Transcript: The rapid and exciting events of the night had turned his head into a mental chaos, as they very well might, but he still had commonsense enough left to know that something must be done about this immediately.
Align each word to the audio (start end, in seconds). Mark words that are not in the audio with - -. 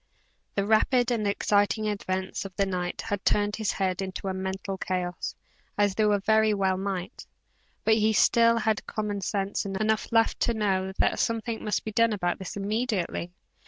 The 0.55 0.65
rapid 0.65 1.11
and 1.11 1.27
exciting 1.27 1.85
events 1.85 2.43
of 2.43 2.55
the 2.55 2.65
night 2.65 3.01
had 3.03 3.23
turned 3.23 3.57
his 3.57 3.73
head 3.73 4.01
into 4.01 4.27
a 4.29 4.33
mental 4.33 4.75
chaos, 4.75 5.35
as 5.77 5.93
they 5.93 6.05
very 6.25 6.55
well 6.55 6.75
might, 6.75 7.27
but 7.83 7.93
he 7.93 8.11
still 8.11 8.57
had 8.57 8.87
commonsense 8.87 9.63
enough 9.63 10.11
left 10.11 10.39
to 10.39 10.55
know 10.55 10.91
that 10.97 11.19
something 11.19 11.63
must 11.63 11.83
be 11.85 11.91
done 11.91 12.13
about 12.13 12.39
this 12.39 12.57
immediately. 12.57 13.31